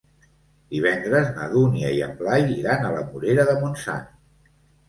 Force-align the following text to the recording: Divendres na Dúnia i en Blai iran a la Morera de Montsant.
Divendres 0.75 1.29
na 1.35 1.49
Dúnia 1.51 1.91
i 1.97 2.01
en 2.07 2.17
Blai 2.23 2.47
iran 2.57 2.89
a 2.89 2.95
la 2.97 3.07
Morera 3.11 3.47
de 3.51 3.57
Montsant. 3.63 4.13